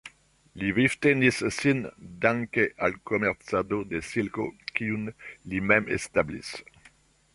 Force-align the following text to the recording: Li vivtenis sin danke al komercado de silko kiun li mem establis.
Li 0.61 0.69
vivtenis 0.77 1.41
sin 1.57 1.83
danke 2.25 2.65
al 2.87 2.97
komercado 3.11 3.81
de 3.93 4.01
silko 4.11 4.49
kiun 4.81 5.05
li 5.53 5.65
mem 5.73 5.97
establis. 5.99 6.55